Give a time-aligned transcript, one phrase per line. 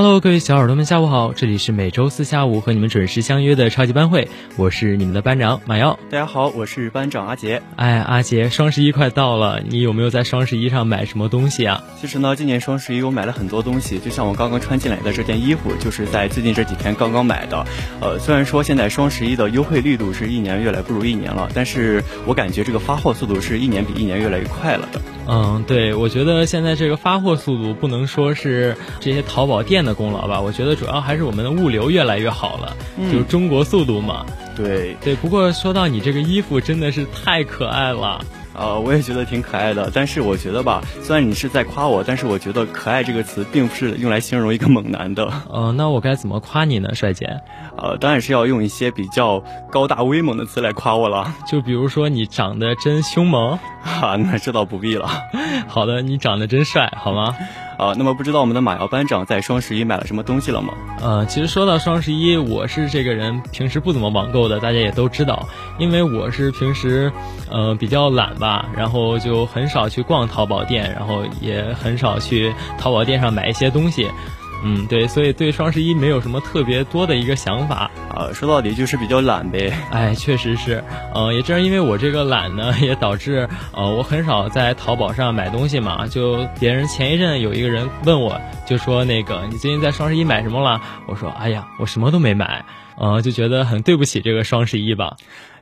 [0.00, 1.32] Hello，各位小耳朵们，下午好！
[1.32, 5.98] 这里是每周四下午和你们准时相约的超级班会，我是你们的班长马耀。
[6.08, 7.60] 大家好，我是班长阿杰。
[7.74, 11.82] 哎，阿杰，双十一快到了，你有没有在双十一上买什么东西啊？
[12.00, 17.66] 其实呢，今年双十一我买了很多东西，就像我刚刚穿进来的这件衣服，就是在最近这几天刚刚买的。
[18.00, 25.00] 呃，虽然说现在双十一的优惠力度是一年越来不如一年了，但是我感觉这个发货速度是一年比一年越来越快了的。
[25.30, 32.74] 嗯，对，我觉得现在这个发货速度不能说是这些淘宝店的功劳吧，我觉得主要还是我们的物流越来越好了，
[33.12, 34.24] 就是中国速度嘛。
[34.56, 38.24] 对对，不过说到你这个衣服，真的是太可爱了。
[38.58, 45.30] 呃，我也觉得挺可爱的，但是我觉得吧，虽然你是在夸我，但是我觉得“可爱”这个词并不是用来形容一个猛男的。
[45.48, 47.40] 呃，那我该怎么夸你呢，帅姐？
[47.78, 55.08] 呃，当然是要用一些比较高大威猛的词来夸我了， 就比如说你长得真凶猛，哈， 那这倒不必了。
[55.68, 57.36] 好的，你长得真帅，好吗？
[57.78, 60.74] 啊，那么不知道我们的马瑶班长在双十一买了什么东西了吗？
[61.00, 65.48] 呃，其实说到双十一，我是这个人平时不怎么网购的，大家也都知道，
[65.78, 67.10] 因为我是平时，
[67.48, 74.08] 呃，比较懒吧，然后就很少去逛淘宝店，然后也很少去淘宝店上买一些东西。
[74.64, 79.72] 嗯，对，所以对双十一没有什么特别多的一个想法，啊，说到底就是比较懒呗。
[79.92, 80.82] 哎，确实是，
[81.14, 86.06] 呃，也正是因为我这个懒呢，也导致呃我很少在淘宝上买东西嘛。
[86.06, 90.80] 就别人前一阵有一个人问我，就说那个你最近在双十一买什么了？
[91.06, 92.64] 我说，哎呀，我什么都没买，
[92.96, 95.16] 呃，就觉得很对不起这个双十一吧。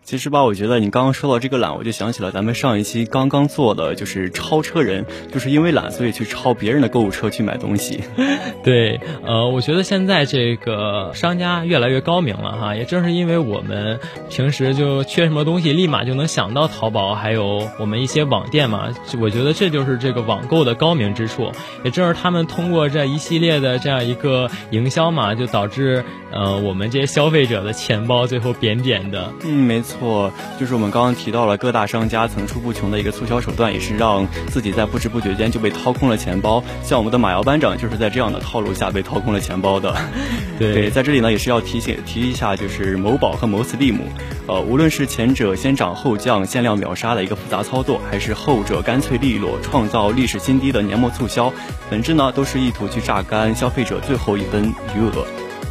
[0.07, 8.05] 其实吧，我觉得你刚刚说到这个懒，我就想起了咱们上一期刚刚做的，就是超车人，就是因为懒，所以去超别人的购物车去买东西。
[8.63, 13.99] 对，呃，我觉得现在这个商家越来越高明了哈，也正是因为我们
[14.31, 18.91] 平时就缺什么东西，立马就能想到淘宝，还有我们一些网店嘛。
[19.21, 21.51] 我觉得这就是这个网购的高明之处，
[21.83, 29.33] 也正是他们通过这一系列的这样一个营销嘛，就导致呃我们这些消费者的钱包最后扁扁的。
[29.45, 29.96] 嗯，没错。
[29.99, 36.63] 错，就是我们刚刚提到了各大商家层出不穷的一个促销手段，也是让自己在不知不觉间就被掏空了钱包。
[36.83, 39.95] 像我们的马瑶班长就是在这样的套路下被掏空了钱包的。
[40.59, 43.99] 对，在这里呢也是要提醒提一下，就是某宝和某 Slim，
[44.47, 51.53] 呃，无论是前者先涨后降、限量秒杀的一个复杂操作，还是后者干脆利落、创造历史新低的年末促销，
[51.91, 55.27] 本质呢都是意图去榨干消费者最后一分余额。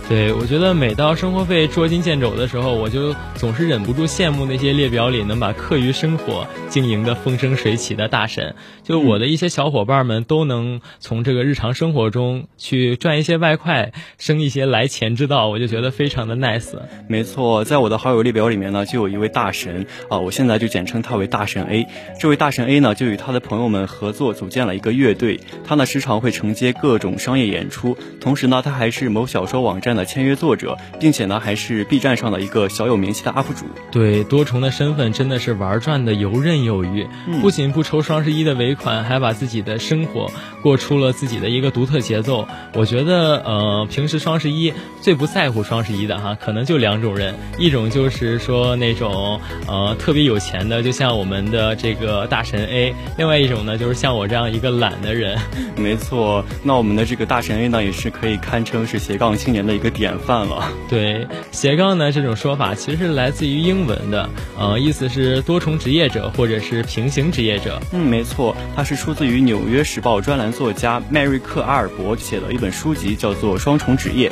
[0.07, 8.55] 对，我觉得每到生活费捉襟见肘的时候，我就总是忍不住羡慕那些列表里能把课余生活经营的风生水起的大神。
[8.83, 16.75] 就我的一些小伙伴们都能从这个日常生活中去赚一些外快，生一些来钱之道，我就觉得非常的 nice。
[17.09, 21.87] 没错，在我的好友列表里面呢，就有一位大神啊，我现在就简称他为大神 A。
[22.19, 29.94] 这位大神 A 呢，就与他的朋友们合作组建了一个乐队，他呢时常会承接各种商业演出，同时呢，他还是某小说网站。
[29.95, 33.66] 的签约作者，并且呢还是 B 站上的一个小有名气的 UP 主。
[33.91, 37.07] 对，多重的身份真的是玩转的游刃有余。
[37.41, 40.29] 不仅不抽双十一的尾款，还把自己的生活
[40.61, 42.47] 过出了自己的一个独特节奏。
[42.73, 55.38] 我觉得，呃，平时双十一最不在乎双十一的哈，可能就两种人，一种就是说那种呃特别有钱的，就像我们的这个大神 A；另外一种呢，就是像我这样一个懒的人。
[55.78, 59.84] 没错，那我们的这个大神 A 呢，也是可以堪称是斜杠青年的一个。
[59.85, 60.69] 个典范了。
[60.90, 64.28] 对斜杠呢这种说法，其实是来自于英文的，
[64.58, 67.79] 呃，意思是多重职业者或者是平行职业者。
[67.93, 74.29] 嗯，没错，它是出自于《纽约时报》专栏作家迈瑞克阿尔伯写的一本书籍，叫做《双重职业》。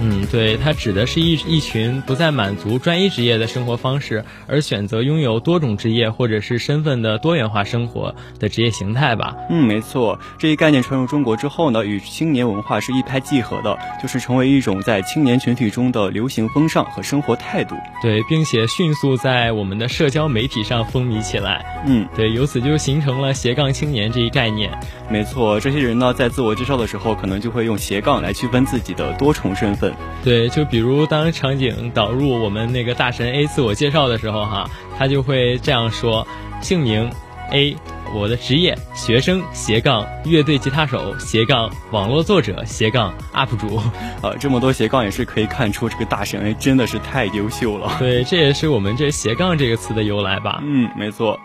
[0.00, 9.36] 嗯，对，它指的是一一群不再满足专一职业的生活方式，而选择拥有多种职业或者是身份的多元化生活的职业形态吧。
[9.50, 17.76] 嗯，没错，这一概念传入中国之后呢，与青年文化是一拍即合的，就是成为一种在青年群体中的流行风尚和生活态度。
[18.02, 21.84] 对，并且迅速在我们的社交媒体上风靡起来。
[21.86, 24.70] 嗯，对，由此就形成了斜杠青年这一概念。
[25.08, 29.92] 没错，这些人呢，在自我介绍的时候，可能就会用斜杠来区分自己的多重身份。
[30.22, 34.68] 对，就比如当场景导入我们那个大神 A 自我介绍的时候哈，
[34.98, 36.26] 他就会这样说：
[36.60, 37.10] 姓名
[37.50, 37.76] A。
[38.16, 43.80] 我的职业：学生斜杠乐队吉他手斜杠网络作者斜杠 UP 主，
[44.22, 47.96] 呃，这么多斜杠也是可以看出这个大神 A 真的是太优秀了。
[47.98, 50.60] 对，这也是我们这斜杠这个词的由来吧？
[50.62, 51.40] 嗯，没错。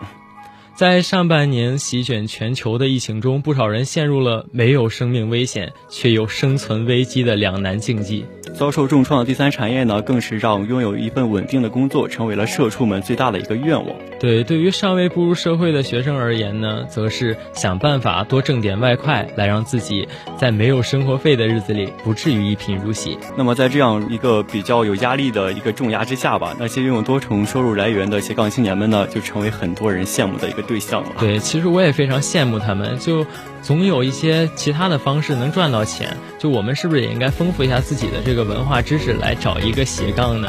[0.79, 8.25] 在上半年席卷全球的疫情中，不少人陷入了没有生命危险却又生存危机的两难境地。
[8.57, 13.93] 遭受重创的第三产业呢，更是让拥有一份稳定的工作成为了社畜们最大的一个愿望。
[14.21, 23.17] 对，对于尚未步入社会的学生而言呢，则是想办法多挣点外快，来让自己在没有生活费的日子里不至于一贫如洗。
[23.37, 30.63] 那么在这样一个比较有压力的一个重压之下吧，那些拥有多重收入来源的斜杠青年们呢，就成为很多人羡慕的一个。
[30.69, 33.25] 对象了，对，其实我也非常羡慕他们，就
[33.63, 40.47] 总有一些其他的方式能赚到钱，就我们是不是也应该丰富一下自己的这个文化知识，来找一个斜杠呢？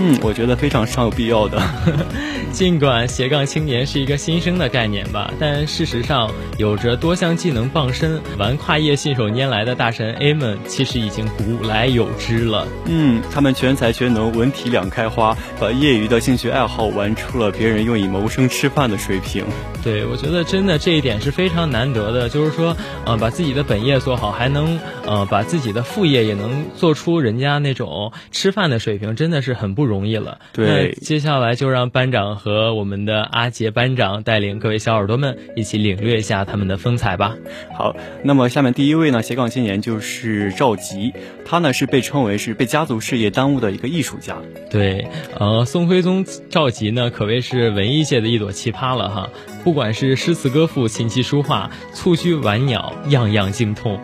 [0.00, 1.60] 嗯，我觉得非常尚有必要的。
[2.52, 12.66] 尽管斜杠青年是一个新生的概念吧，但事实上，有着多项技能傍身、玩跨业信手拈来的大神 A 们，其实已经古来有之了。
[12.86, 19.44] 嗯，他们全才全能，文体两开花，把业余的兴趣爱好玩出了别人用以谋生吃饭的水平。
[19.84, 29.89] 对，我觉得真的这一点是非常难得的，就是说，呃，把自己的本业做好，还能呃把自己的副业也能做出人家那种吃饭的水平，真的是很不容。
[29.90, 30.92] 容易了，对。
[31.02, 37.36] 接下来就让班长和我们的阿杰班长带领各位小耳朵们一起领略一下他们的风采吧。
[37.76, 41.12] 好，那么下面第一位呢，斜杠青年就是赵吉，
[41.44, 44.36] 他呢是被称为是被家族事业耽误的一个艺术家。
[44.70, 45.08] 对，
[45.38, 49.28] 呃，宋徽宗赵吉呢可谓是文艺界的一朵奇葩了哈，
[49.64, 53.98] 不管是诗词歌赋、琴棋书画、蹴鞠玩鸟，样样精通。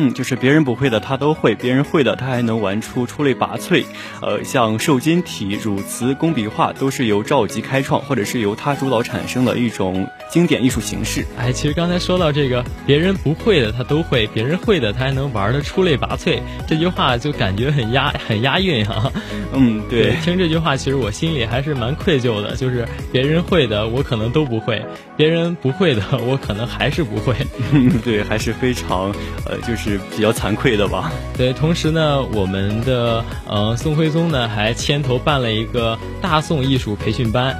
[0.00, 3.84] 嗯，就是别人不会的他都会，别人会的他还能玩出出类拔萃。
[4.22, 11.26] 呃，像瘦金体、汝瓷、工笔画都是由赵佶开创，或者是由他主导产生的一种经典艺术形式。
[11.36, 19.12] 哎，其实刚才说到这个，别人不会的他都会，别人会的他还能玩的出类拔萃，这句话就感觉很押很押韵哈。
[19.52, 24.80] 嗯，对，听这句话其实我心里还是蛮愧疚的，就是别人会的我可能都不会，
[25.16, 27.34] 别人不会的 我可能还是不会。
[28.04, 29.12] 对，还是非常
[29.44, 29.87] 呃，就是。
[29.88, 31.10] 是比较惭愧的吧？
[31.36, 37.56] 对，同时呢，我们的呃宋徽宗呢还牵头办了一个大宋艺术培训班，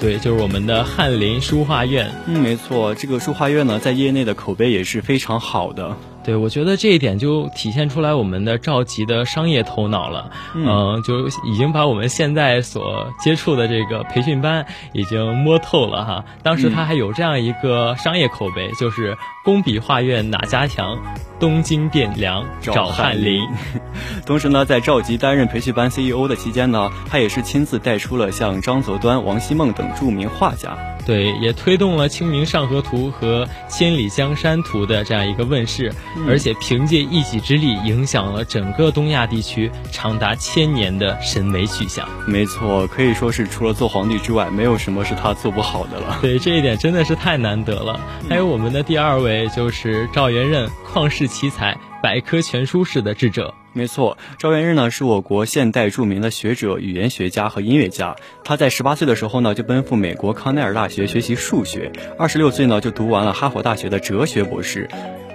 [0.00, 2.10] 对，就是我们的翰林书画院。
[2.26, 5.96] 嗯，没错，这个书画院呢在业内的口碑也是非常好的。
[6.24, 10.32] 对，我觉得这一点就体现出来我们的赵集的商业头脑了。
[10.56, 16.24] 嗯，就已经把我们现在所接触的这个培训班已经摸透了哈。
[16.42, 19.16] 当时他还有这样一个商业口碑，就是
[19.46, 20.98] 工笔画院哪家强，
[21.38, 23.40] 东京汴梁找翰林。
[24.26, 30.76] 同时呢，在赵吉担任培训班 CEO 的期间呢，他也是亲自带出了像张择端、王希孟等著名画家。
[31.06, 35.92] 对，也推动了《清明上河图》和《千里江山图》的这样一个问世。
[36.28, 42.08] 而且凭借一己之力，影响了整个东亚地区长达千年的审美取向。
[42.26, 46.18] 没错，可以说是除了做皇帝之外，没有什么是他做不好的了。
[46.20, 48.00] 对，这一点真的是太难得了。
[48.28, 53.54] 还有我们的第二位也就是赵元任，旷世奇才，百科全书式的智者。
[53.72, 58.16] 没错，赵元任呢是我国现代著名的学者、语言学家和音乐家。
[58.42, 64.88] 他在十八岁的时候呢，就奔赴美国康奈尔大学学习数学；二十六岁呢，就读完了哈佛大学的哲学博士。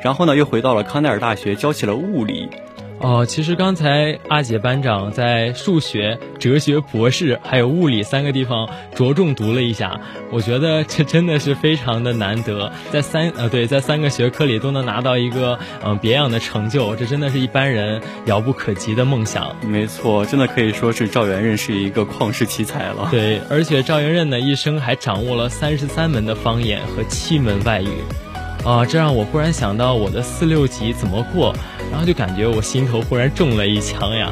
[0.03, 2.49] 然后呢，又回到了康奈尔大学教起了物理。
[3.03, 9.99] 哦，其实刚才阿杰班长在数学、哲学博士还有物理三个地方着重读了一下，
[10.31, 19.55] 我觉得这真的是非常的难得，在三呃对，在三个学科里都能拿到一个嗯别样的成就，这真的是一般人遥不可及的梦想。
[19.65, 23.07] 没错，真的可以说是赵元任是一个旷世奇才了。
[23.09, 27.89] 对，而且赵元任呢一生还掌握了三十三门的方言和七门外语。
[28.63, 31.53] 啊，这让我忽然想到我的四六级怎么过，
[31.89, 34.31] 然后就感觉我心头忽然中了一枪呀。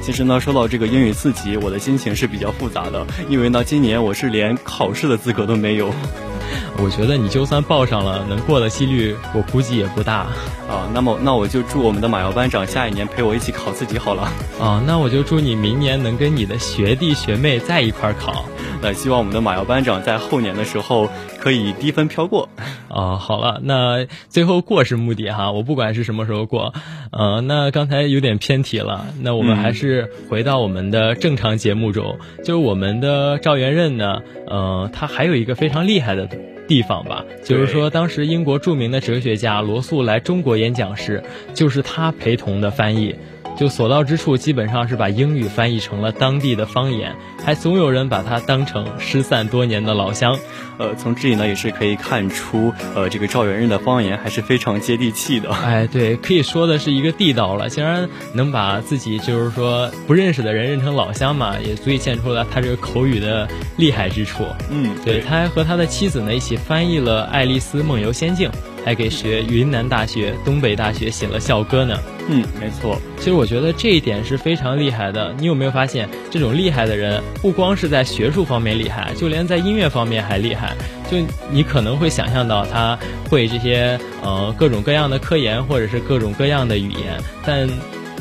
[0.00, 5.92] 其实呢，说到这个英语四级，我的心情是比较复杂的，因为呢，今年我是连考试的资格都没有。
[6.78, 10.26] 我觉得你就算报上了，能过的几率我估计也不大。
[10.68, 14.22] 啊，那么那我就祝我们的马瑶班长下一年陪我一起考四级好了。
[14.58, 18.46] 啊，那我就祝你明年能跟你的学弟学妹在一块儿考。
[18.82, 22.48] 那希望我们的马瑶班长在后年的时候可以低分飘过。
[22.88, 26.72] 啊， 好了，那最后过是目的哈，我不管是什么时候过，
[27.12, 36.28] 呃，那刚才有点偏题了，那我们还是回到我们的正常节目中，就是我们的赵元任呢，呃，他还有一个非常厉害的
[36.68, 41.22] 地方吧，就是说当时英国著名的哲学家罗素来中国演讲时，
[41.54, 43.14] 就是他陪同的翻译。
[43.56, 50.38] 就所到之处基本上是把英语翻译成了当地的方言，还总有人把它当成失散多年的老乡。
[50.78, 55.50] 呃，从这里呢也是可以看出，呃，这个赵元任的方言还是非常接地气的。
[55.50, 57.70] 哎，对，可以说的是一个地道了。
[57.70, 63.48] 竟然能把自己就是说不认识的人认成老乡嘛，也足以见出了他这个口语的
[63.78, 64.44] 厉害之处。
[64.70, 68.50] 嗯，对，他还和他的妻子呢一起翻译了《爱丽丝梦游仙境》。
[68.84, 71.98] 还给学云南大学、东北大学写了校歌呢。
[72.28, 73.00] 嗯，没错。
[73.18, 75.32] 其实我觉得这一点是非常厉害的。
[75.38, 80.74] 你有没有发现，这种厉害的人不光是在学术方面厉害，就连在音乐方面还厉害。
[81.10, 81.16] 就
[81.50, 82.98] 你可能会想象到他
[83.30, 87.20] 会这些呃各种各样的科研，或者是各种各样的语言。
[87.44, 87.68] 但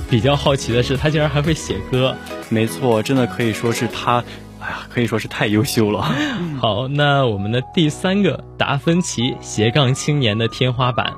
[0.08, 2.16] 比较好奇的是，他竟然还会写歌。
[2.50, 4.24] 没错，真的可以说是他。
[4.60, 6.02] 哎呀，可以说是太优秀了。
[6.62, 11.14] 好，那我们的第三个达芬奇斜杠青年的天花板。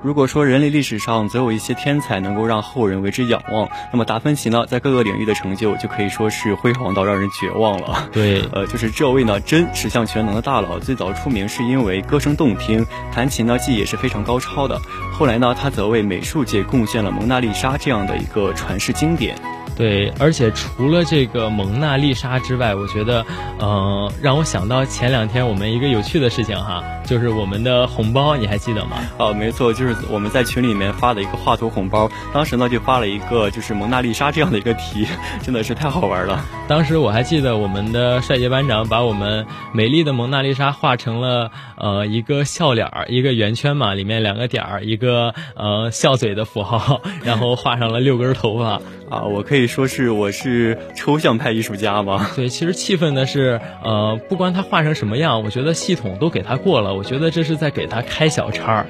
[0.00, 8.08] 如果说人类历史上总有一些天才能够让后人为之仰望，那么达芬奇呢，在各个领域的成就就可以说是辉煌到让人绝望了。
[8.12, 14.80] 对，呃，就是这位呢，真十项全能的大佬，最早出名是因为歌声动听，弹琴呢技艺也是非常高超的。
[15.12, 19.36] 后来呢，他则为美术界贡献了《蒙娜丽莎》这样的一个传世经典。
[19.78, 23.24] 对，而且除了这个蒙娜丽莎之外，我觉得，
[23.60, 28.96] 呃，让我想到前两天我们一个有趣的事情哈，就是我们的红包，你还记得吗？
[29.18, 35.06] 哦，没错，就是我们在群里面发的一个画图红包，当时呢就发了一个就是蒙娜丽莎这样的一个题，
[35.42, 36.44] 真的是太好玩了。
[36.66, 48.82] 当时我还记得我们的帅杰班长把我们美丽的蒙娜丽莎画成了呃一个笑脸儿，一个圆圈嘛，里面两个点儿，一个呃笑嘴的符号，然后画上了六根头发。
[49.10, 52.30] 啊，我可以说是我是抽象派艺术家吗？
[52.36, 58.86] 对，其实气愤的是，呃，不管他画成什么样，我觉得系统都给他过了，我觉得这是在给他开小差。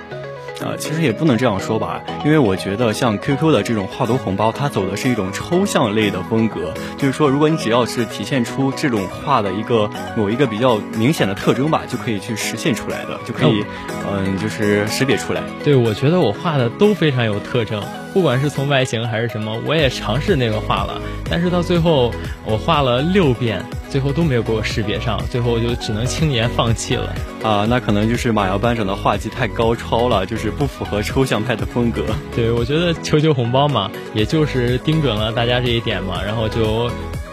[0.60, 13.64] 啊，其实也不能这样说吧，因为我觉得像 QQ 的这种画图红包，它走的是一种抽象类的风格，就是说，如果你只要是体现出这种画的一个某一个比较明显的特征吧，就可以去实现出来的，就可以，
[14.10, 15.44] 嗯，就是识别出来。
[15.62, 17.80] 对，我觉得我画的都非常有特征。
[18.12, 21.00] 不管是从外形还是什么，我也尝试那个画了，
[21.30, 22.12] 但是到最后
[22.44, 27.14] 我画了六遍，最后都没有给我识别上，最后我就只能轻言放弃了。
[27.42, 32.04] 啊，那可能就是马瑶班长的画技太高超了，就是不符合抽象派的风格。
[32.34, 36.90] 对，我觉得求求红包嘛，也就是盯准了大家这一点嘛，然后就。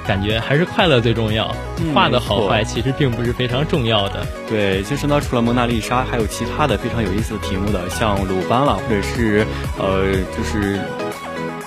[0.07, 1.55] 感觉还是快乐最重要，
[1.93, 4.25] 画的好坏其实并不是非常重要的。
[4.47, 9.45] 对，其实呢，除了蒙娜丽莎，还有其他的非常有意思的题目的，像鲁班了，或者是
[9.77, 10.79] 呃，就是。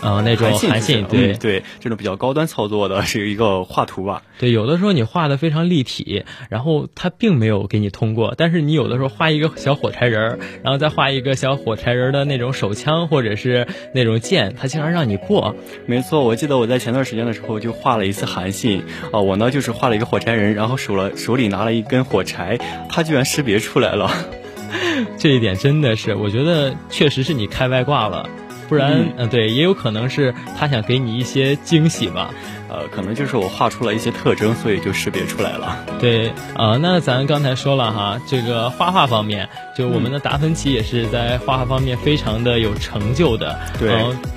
[0.00, 4.22] 呃，那种韩信，对对，这种比较高端操作的是一个画图吧。
[4.38, 8.34] 对，有的时候你画的非常立体，然后他并没有给你通过。
[8.36, 15.56] 但是你有的时候画一个小火柴人儿，然后再画一个小火柴人的那种手枪或者是那种剑，他竟然让你过。
[15.86, 24.10] 没错，我记得我在前段时间的时候就画了一次韩信啊，我呢就是画了一个火柴人，然后手了手里拿了一根火柴，他居然识别出来了。
[25.18, 28.28] 这一点真的是，我觉得确实是你开外挂了。
[28.68, 32.30] 不然，嗯，对，也有可能是他想给你一些惊喜吧，
[32.68, 35.84] 呃，可能就是我画出了一些特征，所以就识别出来了。
[35.98, 43.58] 对，啊，那咱刚才说了哈，这个画画方面，就我们的达芬奇也是在画画方面非常的有成就的。
[43.78, 43.90] 对，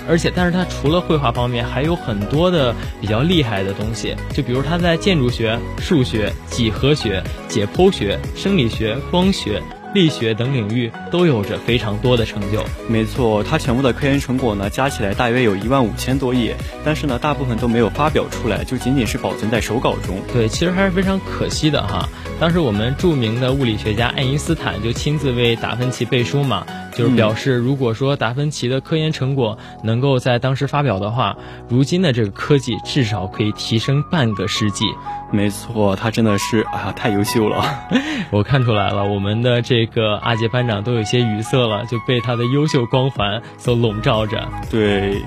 [0.08, 9.62] 而且，但是他除了绘画方面，还有很多的比较厉害的东西，就比如他在建筑学、数学、几何学、解剖学、生理学、光学。
[9.94, 12.64] 力学等领域都有着非常多的成就。
[12.88, 20.16] 没错，他全部的科研成果呢，加起来大约有一万五千多页，但是呢，大部分都没有发表出来，就仅仅是保存在手稿中。
[20.32, 22.08] 对，其实还是非常可惜的哈。
[22.40, 31.36] 当时我们著名的物理学家爱因斯坦就亲自为达芬奇背书嘛，就是表示，如果说达芬奇的科研成果能够在当时发表的话，
[31.68, 34.84] 如今的这个科技至少可以提升半个世纪。
[35.32, 37.64] 没错，他真的是啊，太优秀了。
[38.30, 44.46] 我看出来了，我们的这个阿杰班长都有些语塞了，就被他的优秀光环所笼罩着。
[44.70, 45.22] 对。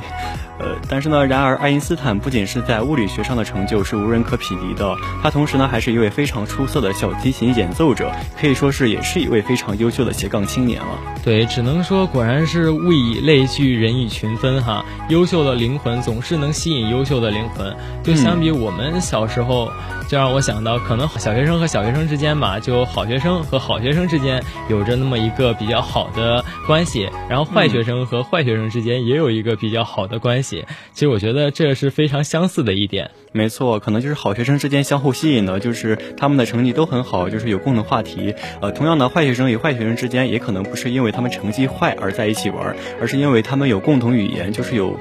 [0.57, 10.97] 呃，但是呢，然而爱因斯坦不仅是在物理学上的成就是无人可匹敌的，他同时呢还是一位非常出色的小提琴演奏者，可以说是也是一位非常优秀的斜杠青年了。
[11.23, 14.83] 对，只能说果然是物以类聚，人以群分哈。
[15.09, 17.75] 优秀的灵魂总是能吸引优秀的灵魂。
[18.01, 19.71] 就相比我们小时候，
[20.15, 30.63] 就让我想到，可能小学生和小学生之间吧，就好学生和好学生之间有着那么一个比较好的关系，然后坏学生和坏学生之间也有一个比较好的关系。
[30.93, 33.11] 其实我觉得这是非常相似的一点。
[33.33, 38.33] 没错，可能就是好学生之间相互吸引的，就是他们的成绩都很好，就是有共同话题。
[38.61, 44.97] 呃，同样的，坏学生与坏学生之间也可能不是因为他们成绩坏而在一起玩，而是因为他们有共同语言，就是有。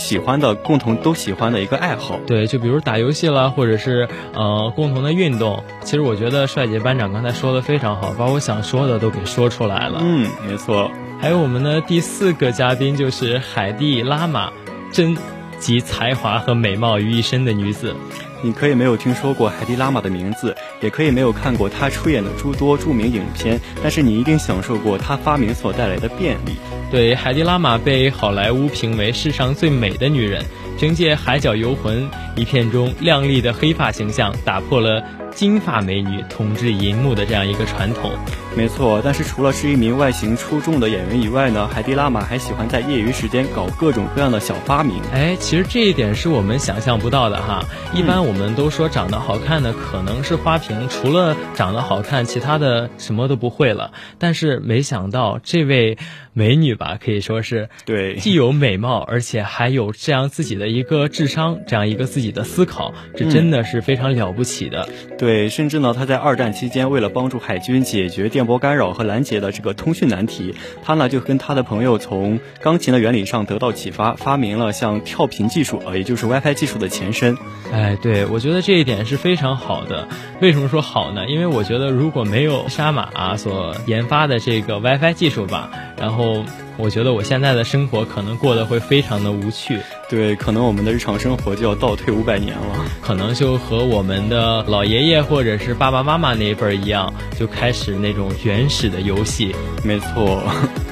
[0.00, 2.18] 喜欢的、共同都喜欢的一个爱好。
[2.26, 5.62] 对，就比如打游戏啦，或者是呃共同的运动。
[5.82, 10.00] 其实我觉得帅姐班长刚才说的非常好，把我想说的都给说出来了。
[10.02, 10.90] 嗯，没错。
[11.20, 14.50] 还有我们的第四个嘉宾就是海蒂拉玛，
[14.90, 15.16] 真
[15.58, 17.94] 集才华和美貌于一身的女子。
[18.42, 26.56] 你可以没有听说过海蒂拉玛的名字，也可以没有看过她出演的诸多著名影片，但是你一定享受过她发明所带来的便利。
[26.90, 30.44] 对，海蒂拉玛被好莱坞评为世上最美的女人，
[30.78, 32.02] 凭借《海角游魂》
[32.34, 35.02] 一片中靓丽的黑发形象，打破了。
[35.34, 38.12] 金发美女统治银幕的这样一个传统，
[38.56, 39.00] 没错。
[39.02, 45.00] 但是除了是一名外形出众的演员以外呢，海蒂拉玛还喜欢在业余时间搞各种各样的小发明。
[45.12, 47.64] 哎，其实这一点是我们想象不到的哈。
[47.94, 53.92] 一般我们都说长得好看的可能是花瓶，除了长得好看，其他的什么都不会了。
[54.18, 55.98] 但是没想到这位。
[56.32, 64.88] 美女吧，可以说是对，既有美貌，而且还有这样自己的一个智商，这样一个自己的思考，这真的是非常了不起的。
[65.20, 77.36] 对，甚至呢，他在二战期间，为了帮助海军解决电波干扰和拦截的这个通讯难题，他呢就跟他的朋友从钢琴的原理上得到启发，发明了像跳频技术，呃，也就是 WiFi 技术的前身。
[77.72, 80.08] 哎，对，我觉得这一点是非常好的。
[80.40, 81.26] 为什么说好呢？
[81.26, 86.20] 因为我觉得如果没有沙马所研发的这个 WiFi 技术吧，然后。
[86.20, 86.44] 后，
[86.76, 89.78] 我觉得我现在的生活可能过得会非常的无趣。
[90.10, 99.54] 对，可能我们的日常生活就要倒退五百年了，可能就和我们的老爷爷或者是爸爸妈妈那一辈儿一样，就开始那种原始的游戏。
[99.84, 100.42] 没错。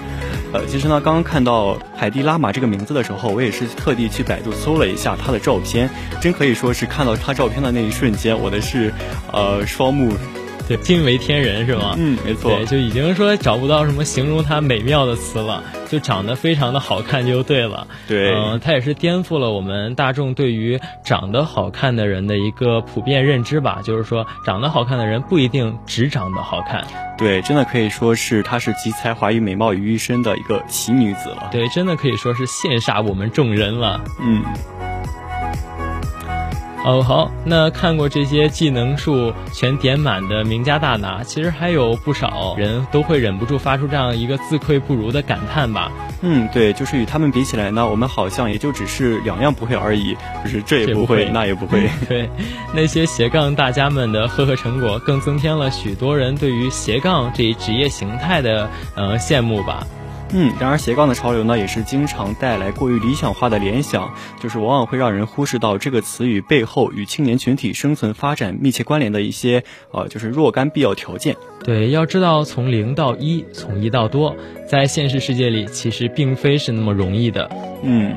[0.54, 5.90] 呃，其实呢，刚刚看到海蒂拉玛这个名字的时候，我也是特地去百度搜了一下她的照片，
[6.22, 8.94] 真可以说是看到她照片的那一瞬间，我的是，
[9.32, 10.12] 呃，双目。
[10.68, 11.94] 对， 惊为天人是吗？
[11.98, 12.54] 嗯，没错。
[12.54, 17.86] 对，就已经说找不到什么形容她美妙的词了，就长得非常的好看就对了。
[18.06, 23.80] 对，嗯，她也是颠覆了我们大众对于长得好看的人的一个普遍认知吧。
[23.82, 26.86] 就是说，长得好看的人不一定只长得好看。
[27.16, 31.48] 对，真的可以说是她是集才华与美貌于一身的一个奇女子了。
[31.50, 34.00] 对，真的可以说是羡煞我们众人了。
[34.20, 34.44] 嗯。
[36.84, 45.90] 哦，好，那看过这些技能数全点满的名家大拿，其实还有不少人都会忍不住发出这样一个自愧不如的感叹吧。
[46.22, 51.90] 嗯，对，就是与他们比起来呢，我们好像也就只是两样不会而已，就是这也不会，那也不会。
[52.08, 52.30] 对，
[52.72, 59.84] 那些斜杠大家们的赫赫成果，更增添了许多人对于斜杠这一职业形态的呃羡慕吧。
[60.32, 71.36] 嗯，然而斜杠的潮流呢，也是经常带来过于理想化的联想，就是往往会让人忽视到这个词语背后与青年群体生存发展密切关联的一些呃，就是若干必要条件。
[71.64, 74.36] 对，要知道从零到一，从一到多，
[74.68, 77.50] 在现实世界里其实并非是那么容易的。
[77.82, 78.14] 嗯。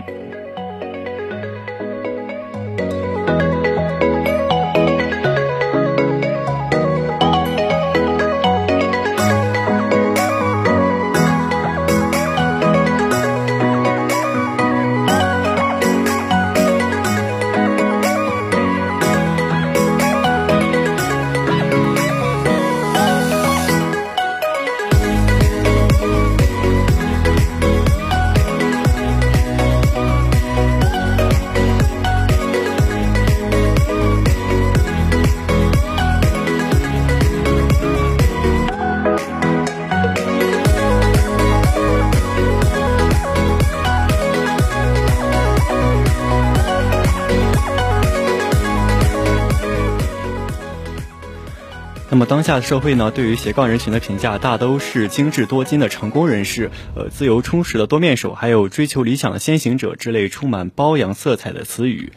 [52.32, 62.14] 当下的社会呢，对于斜杠人群的评价大都是精致多金的成功人士，呃，自由充实的多面手，还有追求理想的先行者之类充满褒扬色彩的词语。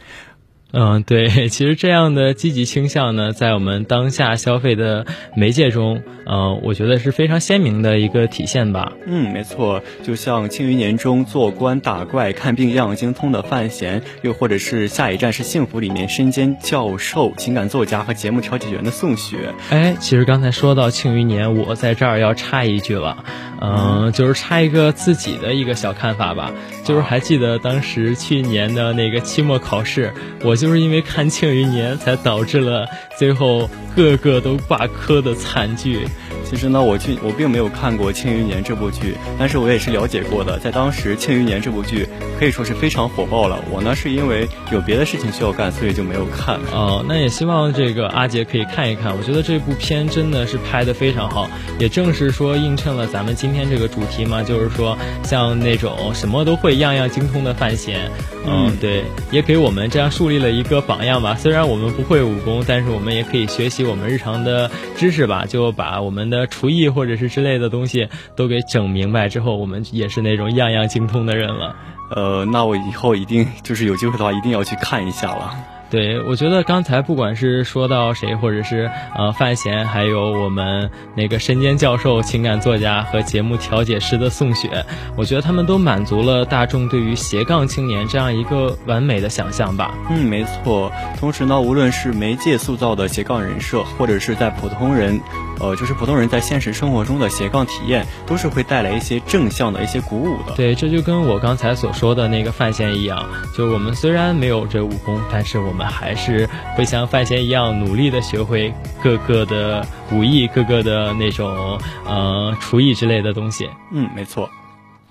[0.77, 8.91] 嗯，对，其实这样的积极倾向呢，在我们当下消费的媒介中，呃，我觉得是非常鲜明的一个体现吧。
[9.07, 19.53] 嗯，没错，就像《庆余年》中做官打怪看病样样精通的范闲，又或者是《下一站是幸福》里面身兼教授、情感作家和节目调解员的宋雪。
[19.69, 23.23] 哎，其实刚才说到《庆余年》，我在这儿要插一句了，
[23.61, 26.51] 嗯，就是插一个自己的一个小看法吧，
[26.83, 30.64] 就是还记得当时去年的那个期末考试，我就。
[30.65, 32.87] 就是因为看《庆余年》，才导致了
[33.19, 36.07] 最后个个都挂科的惨剧。
[36.43, 40.57] 其实呢，我去我并没有看过《庆余年》这部剧，但是我也是了解过的。
[40.57, 42.07] 在当时，《庆余年》这部剧
[42.39, 43.63] 可以说是非常火爆了。
[43.71, 46.59] 我呢是因为有别的事情需要干，所以就没有看。
[46.71, 49.15] 哦，那也希望这个阿杰可以看一看。
[49.15, 51.47] 我觉得这部片真的是拍的非常好，
[51.77, 58.09] 也正是说映衬了咱们今天这个主题嘛，就是说像那种什么都会、样样精通的范闲，
[58.47, 61.35] 嗯，对，也给我们这样树立了一个榜样吧。
[61.35, 71.75] 虽然我们不会武功，但是我们也可以学习我们日常的知识吧，就把我们的厨艺或者是之类的东西都给整明白之后，我们也是那种样样精通的人了。
[72.15, 75.74] 呃，那我以后一定就是有机会的话，一定要去看一下了。
[75.89, 89.93] 对，我觉得刚才不管是说到谁，或者是呃范闲，还有我们那个身兼教授、情感作家和节目调解师的宋雪，我觉得他们都满足了大众对于斜杠青年这样一个完美的想象吧。
[90.09, 90.91] 嗯，没错。
[91.19, 95.21] 同时呢，无论是媒介塑造的斜杠人设，或者是在普通人。
[95.59, 100.55] 呃，就是普通人在现实生活中的斜杠体验，都是会带来一些正向的一些鼓舞的。
[100.55, 103.23] 对，这就跟我刚才所说的那个范闲一样，
[103.55, 113.69] 就我们虽然没有这武功，但是我们还是会像范闲一样努力的学会各个的武艺，各个的那种呃厨艺之类的东西。
[113.91, 114.49] 嗯，没错。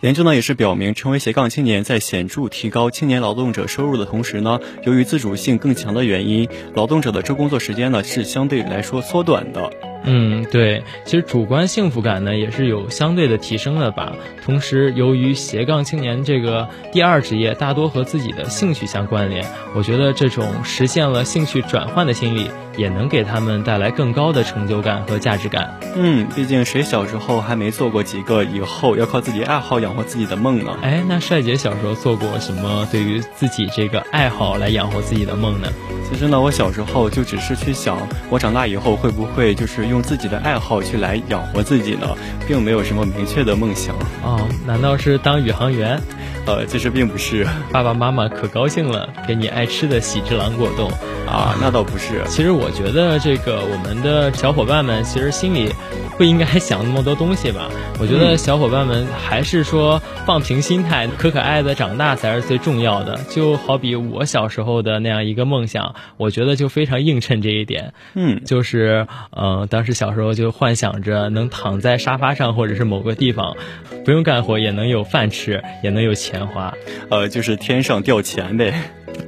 [0.00, 9.93] 研究呢也是表明，成为斜杠青年在显著提高青年劳动者收入的同时呢，由于自主性更强的原因，劳动者的周工作时间呢是相对来说缩短的。
[10.04, 14.12] 嗯，对，其实主观幸福感呢也是有相对的提升的吧。
[14.44, 25.78] 同时，由于斜杠青年这个第二职业大多和自己的兴趣相关联，我觉得这种实现了兴趣转换的心理，也能给他们带来更高的成就感和价值感。
[25.96, 30.76] 嗯，毕竟谁小时候还没做过几个以后要靠自己爱好养活自己的梦呢？
[30.82, 35.68] 哎，那帅姐小时候做过什么对于自己这个爱好来养活自己的梦呢？
[36.10, 37.96] 其实呢，我小时候就只是去想，
[38.28, 42.08] 我长大以后会不会就是用自己的爱好去来养活自己呢，
[42.46, 43.94] 并没有什么明确的梦想。
[44.22, 46.00] 哦，难道是当宇航员？
[46.46, 47.46] 呃，其实并不是。
[47.72, 50.90] 爸爸妈妈可高兴了，给你爱吃的喜之郎果冻。
[51.26, 52.22] 啊，那倒不是。
[52.28, 55.72] 其实我觉得这个我们的小伙伴们，其实心里
[56.18, 57.68] 不应该 想那么多东西吧。
[57.98, 63.18] 我觉得小伙伴们还是说放平心态，可可爱的长大才是最重要的。
[63.30, 67.94] 就好比我小时候的那样一个梦想，我觉得就非常映衬这一点。
[68.12, 73.56] 嗯，就是嗯，当时小时候就幻想着能躺在沙发上或者是某个地方，
[74.04, 76.74] 不用干活也能有饭吃，也能有钱花。
[77.10, 78.74] 呃，就是天上掉钱呗。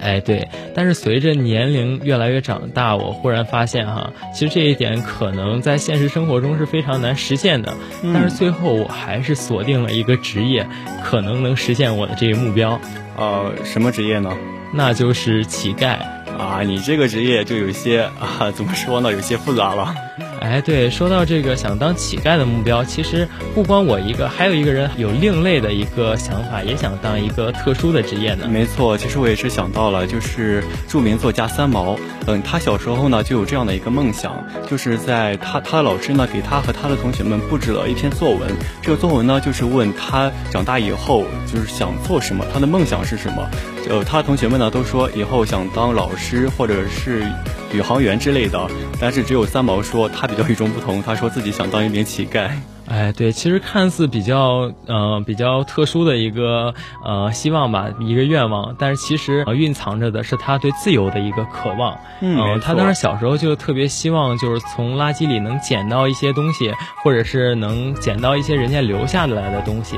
[0.00, 7.72] 哎，对，但是随着年龄越来越长大，我忽然发现哈，其实这一点可能在现实生活中是非常难实现的。
[8.12, 10.66] 但是最后我还是锁定了一个职业，
[11.04, 12.80] 可能能实现我的这个目标。
[13.16, 14.36] 呃，什么职业呢？
[14.74, 15.96] 那就是乞丐。
[16.36, 19.12] 啊，你这个职业就有些啊，怎么说呢？
[19.12, 19.94] 有些复杂了。
[20.40, 28.46] 哎，对，说到这个想当乞丐的目标，其实不光我一个，还有一个人有另类的一个想法，也想当一个特殊的职业呢。
[28.48, 38.48] 没错，其实我也是想到了，就是著名作家三毛，嗯，他小时候呢就有这样的一个梦想，就是在他他的老师呢给他和他的同学们布置了一篇作文，
[38.82, 43.48] 这个作文呢就是问他长大以后就是想做什么，他的梦想是什么。
[43.88, 47.24] 呃，他的同学们呢都说以后想当老师或者是
[47.72, 48.58] 宇航员之类的，
[49.00, 52.48] 但是只有三毛说他比较与众不同，他说自己想当一名乞丐。
[52.88, 56.72] 哎，对，其实看似比较呃比较特殊的一个
[57.04, 61.98] 呃希望吧，一个愿望，但是其实蕴藏着的是他对自由的一个渴望。
[62.20, 69.96] 嗯，他当时小时候就特别希望，就是从垃圾里能捡到一些东西，或者是能捡到一些人家留下来的东西。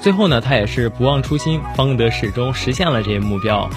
[0.00, 3.70] 最后呢，他也是不忘初心，方得始终，实现了这些目标。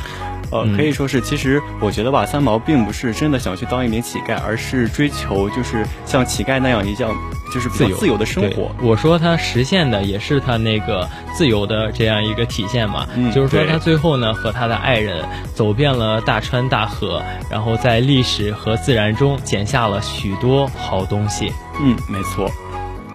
[0.52, 7.16] 呃，可以说是，其实我觉得吧，三毛并不是真的想去当一名乞丐，而是追求就是像乞丐那样一样，
[7.54, 8.72] 就是自由自由的生活。
[8.82, 21.52] 我说他实现的也是他那个自由的这样一个体现嘛，就是说他最后呢和他的爱人走遍了大川大河，然后在历史和自然中捡下了许多好东西。
[21.80, 22.50] 嗯，没错。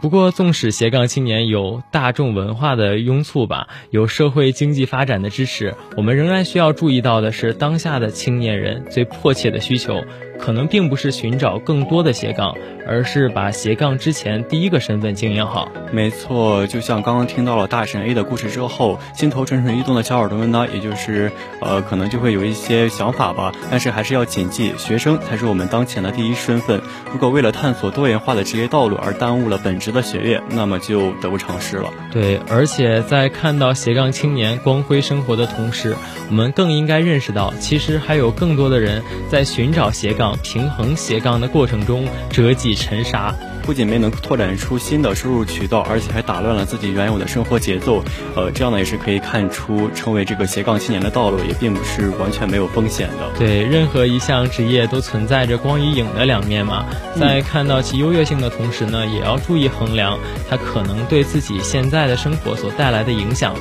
[0.03, 10.03] 不过，纵使斜杠青年有大众文化的拥簇吧，有社会经济发展的支持，我们仍然需要注意到的是，当下的青年人最迫切的需求。
[10.43, 15.71] 可能并不是寻找更多的斜杠，而是把斜杠之前第一个身份经营好。
[15.93, 23.53] 没错，就像刚刚听到了大神 A 的故事之后，心头蠢蠢欲动的小耳朵们呢，也就是呃，可能就会有一些想法吧。
[23.71, 26.81] 但是还是要谨记，学生才是我们当前的第一身份。
[27.13, 31.89] 如果为了探索多元化的职业道路而耽误了本职的学业，那么就得不偿失了。
[32.11, 35.95] 对，而且在看到斜杠青年光辉生活的同时，
[36.29, 40.32] 我们更应该认识到，其实还有更多的人在寻找斜杠。
[40.43, 43.35] 平衡斜杠的过程中折戟沉沙。
[43.65, 48.03] 不仅没能拓展出新的收入渠道，而且还打乱了自己原有的生活节奏。
[48.35, 53.31] 呃，这样呢也是可以看出，成为这个斜杠青年的道路也并不是完全没有风险的。
[53.39, 56.87] 对，任何一项职业都存在着光与影的两面嘛。
[57.15, 60.19] 在看到其优越性的同时呢，也要注意衡量
[60.51, 63.55] 它可能对自己现在的生活所带来的影响。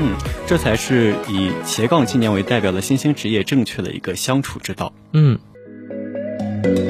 [0.00, 0.14] 嗯，
[0.46, 4.92] 这才是以斜杠青年为代表的新兴职业正确的一个相处之道。
[5.12, 5.36] 嗯。
[6.62, 6.87] Thank you.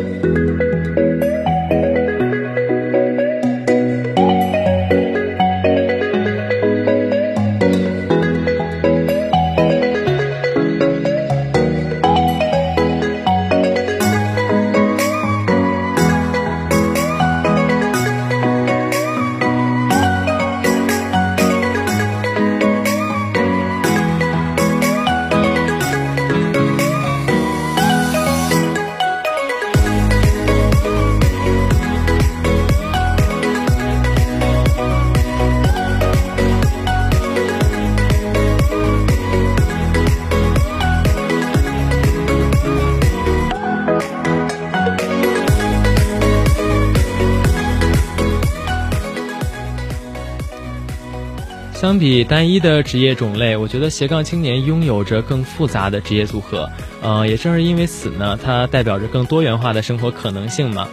[51.88, 56.68] 相比单一的职业种类，我觉得斜杠青年拥有着更复杂的职业组合。
[57.02, 60.86] 嗯，也正是因为此呢，它代表着更多元化的生活可能性嘛。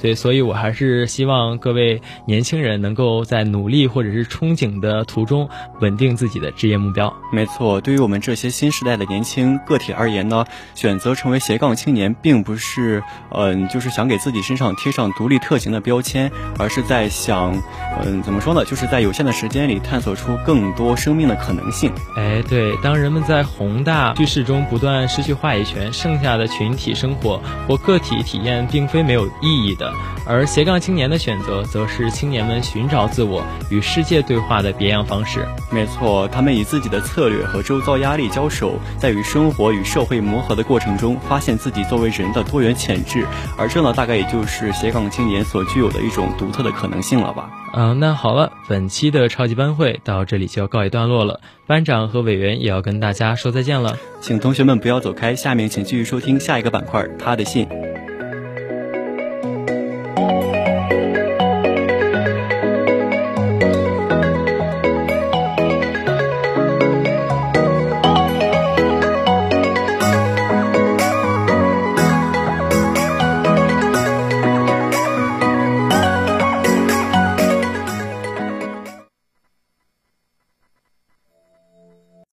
[0.00, 5.48] 对，所以我还是希望各位年轻人能够在努力或者是憧憬的途中
[5.80, 7.14] 稳定自己的职业目标。
[7.32, 17.54] 没错，对于我们这些新时代的年轻个体而言呢，选择成为斜杠青年，并不是嗯，就是想给自己身上贴上独立特型的标签，而是在想，
[18.02, 18.64] 嗯，怎么说呢？
[18.64, 21.92] 就是在有限的时间里探索出更多生命的可能性。
[22.16, 29.89] 哎，对，当人们在宏大叙事中不断失去话语权，剩下的群体生活或个体体验并非没有意义的。
[30.26, 35.46] 而斜杠青年的选择，则是青年们寻找自我、与世界对话的别样方式。
[35.70, 43.26] 没错，他们以自己的策略和周遭压力交手，在与生活与社会磨合的过程中，发现自己作为人的多元潜质。
[43.56, 47.50] 而这呢，大概也就是斜杠青年所具有的一种独特的可能性了吧？
[47.72, 51.40] 嗯，那好了，本期的超级班会到这里就要告一段落了。
[51.66, 57.68] 班长和委员也要跟大家说再见了，请同学们不要走开，下面请继续收听下一个板块，他的信。